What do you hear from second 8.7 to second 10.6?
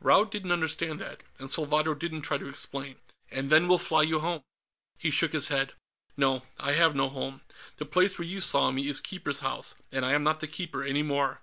me is Keeper's House, and I am not the